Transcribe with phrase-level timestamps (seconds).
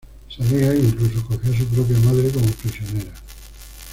[0.29, 3.11] Se alega que incluso cogió a su propia madre como prisionera.